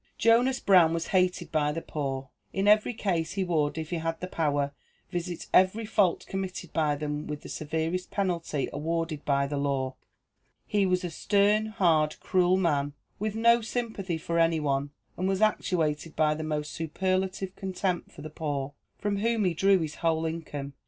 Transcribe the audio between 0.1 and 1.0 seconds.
Jonas Brown